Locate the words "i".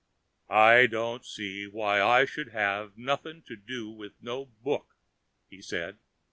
0.49-0.87, 2.01-2.25